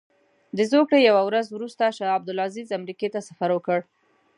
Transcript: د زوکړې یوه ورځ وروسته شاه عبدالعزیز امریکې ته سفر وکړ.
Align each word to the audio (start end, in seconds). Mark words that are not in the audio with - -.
د 0.57 0.59
زوکړې 0.71 0.99
یوه 1.09 1.21
ورځ 1.29 1.45
وروسته 1.49 1.95
شاه 1.97 2.15
عبدالعزیز 2.17 2.67
امریکې 2.79 3.07
ته 3.13 3.19
سفر 3.29 3.49
وکړ. 3.53 3.79